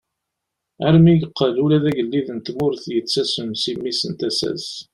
Armi 0.87 1.11
yeqqel 1.13 1.53
ula 1.63 1.77
d 1.83 1.85
agellid 1.89 2.27
n 2.31 2.39
tmurt 2.45 2.83
yettasem 2.93 3.49
si 3.61 3.73
mmi 3.75 3.91
n 4.09 4.13
tasa-s. 4.19 4.67